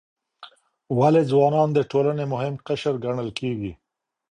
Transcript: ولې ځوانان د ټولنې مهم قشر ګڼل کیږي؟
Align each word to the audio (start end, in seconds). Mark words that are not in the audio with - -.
ولې 0.99 1.21
ځوانان 1.31 1.69
د 1.73 1.79
ټولنې 1.91 2.25
مهم 2.33 2.55
قشر 2.67 2.93
ګڼل 3.05 3.29
کیږي؟ 3.39 3.71